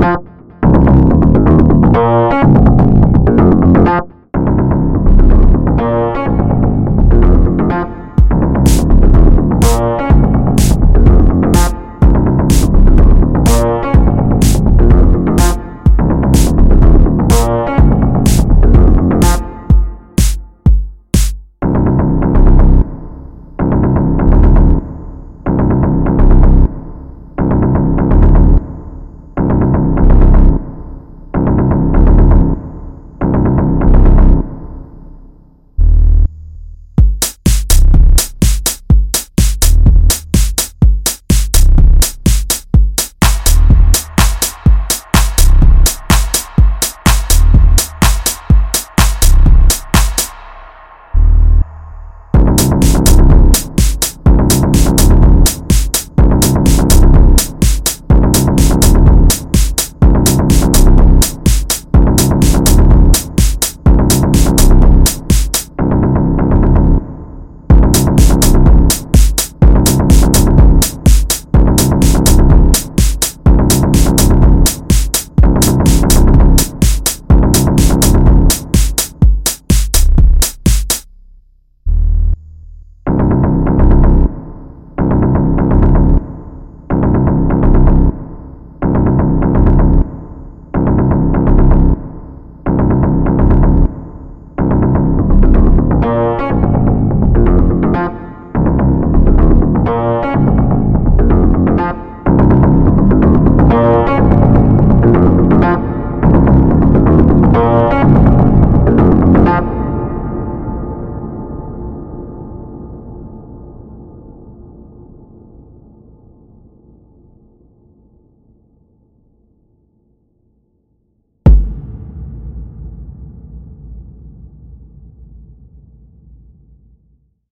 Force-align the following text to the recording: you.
you. 0.00 0.39